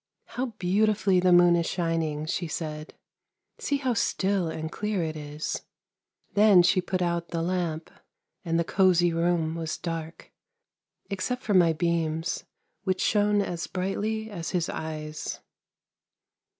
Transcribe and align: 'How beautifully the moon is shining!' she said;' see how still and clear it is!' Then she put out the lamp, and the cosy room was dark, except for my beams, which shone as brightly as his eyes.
'How 0.35 0.47
beautifully 0.57 1.19
the 1.19 1.31
moon 1.31 1.55
is 1.55 1.67
shining!' 1.67 2.25
she 2.25 2.47
said;' 2.47 2.95
see 3.59 3.77
how 3.77 3.93
still 3.93 4.47
and 4.47 4.71
clear 4.71 5.03
it 5.03 5.15
is!' 5.15 5.61
Then 6.33 6.63
she 6.63 6.81
put 6.81 7.03
out 7.03 7.27
the 7.29 7.43
lamp, 7.43 7.91
and 8.43 8.59
the 8.59 8.63
cosy 8.63 9.13
room 9.13 9.53
was 9.53 9.77
dark, 9.77 10.31
except 11.11 11.43
for 11.43 11.53
my 11.53 11.71
beams, 11.71 12.45
which 12.83 12.99
shone 12.99 13.43
as 13.43 13.67
brightly 13.67 14.31
as 14.31 14.49
his 14.49 14.69
eyes. 14.69 15.39